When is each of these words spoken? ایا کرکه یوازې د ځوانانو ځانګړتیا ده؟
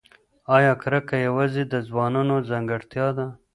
ایا 0.55 0.73
کرکه 0.81 1.15
یوازې 1.27 1.63
د 1.67 1.73
ځوانانو 1.87 2.35
ځانګړتیا 2.49 3.07
ده؟ 3.17 3.27